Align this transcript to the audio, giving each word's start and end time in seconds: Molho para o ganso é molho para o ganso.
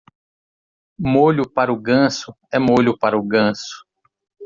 Molho 0.97 1.47
para 1.47 1.71
o 1.71 1.79
ganso 1.79 2.35
é 2.51 2.57
molho 2.57 2.97
para 2.97 3.15
o 3.15 3.21
ganso. 3.21 3.85